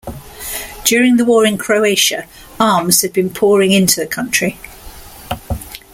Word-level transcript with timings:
During 0.83 1.17
the 1.17 1.25
war 1.25 1.45
in 1.45 1.59
Croatia, 1.59 2.25
arms 2.59 3.03
had 3.03 3.13
been 3.13 3.29
pouring 3.29 3.71
into 3.71 3.99
the 3.99 4.07
country. 4.07 4.57